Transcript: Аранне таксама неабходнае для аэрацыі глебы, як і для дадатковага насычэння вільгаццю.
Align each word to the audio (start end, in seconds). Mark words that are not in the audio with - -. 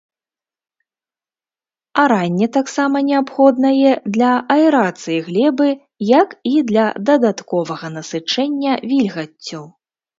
Аранне 2.05 2.47
таксама 2.57 2.97
неабходнае 3.11 3.93
для 4.17 4.33
аэрацыі 4.57 5.21
глебы, 5.29 5.69
як 6.19 6.29
і 6.57 6.59
для 6.73 6.85
дадатковага 7.11 7.97
насычэння 8.01 8.71
вільгаццю. 8.93 9.63